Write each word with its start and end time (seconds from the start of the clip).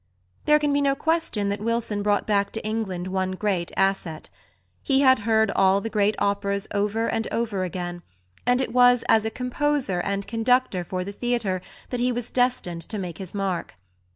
There 0.45 0.57
can 0.57 0.73
be 0.73 0.81
no 0.81 0.95
question 0.95 1.49
that 1.49 1.61
Wilson 1.61 2.01
brought 2.01 2.25
back 2.25 2.51
to 2.53 2.65
England 2.65 3.05
one 3.05 3.33
great 3.33 3.71
asset: 3.77 4.31
he 4.81 5.01
had 5.01 5.19
heard 5.29 5.51
all 5.55 5.79
the 5.79 5.91
great 5.91 6.15
operas 6.17 6.67
over 6.73 7.07
and 7.07 7.27
over 7.31 7.63
again, 7.63 8.01
and 8.43 8.61
it 8.61 8.73
was 8.73 9.03
as 9.07 9.25
a 9.25 9.29
composer 9.29 9.99
and 10.01 10.25
conductor 10.25 10.83
for 10.83 11.03
the 11.03 11.11
theatre 11.13 11.61
that 11.91 11.99
he 11.99 12.11
was 12.11 12.31
destined 12.31 12.81
to 12.89 12.97
make 12.97 13.19
his 13.19 13.35
mark. 13.35 13.75